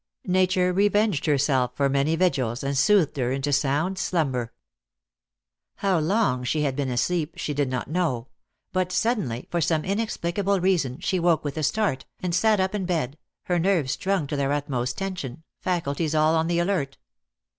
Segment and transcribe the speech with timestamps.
[0.25, 4.51] Nature revenged herself for many vigils, and soothed her into sound slumber.
[5.75, 8.27] How long she had been asleep she did not know,
[8.73, 12.81] but suddenly, for some inexplicable reason, she woke with a start, and sat up in
[12.81, 16.97] the bed, her nerves strung to their utmost tension, faculties all on the alert.